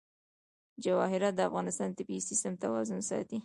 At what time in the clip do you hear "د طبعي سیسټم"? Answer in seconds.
1.91-2.53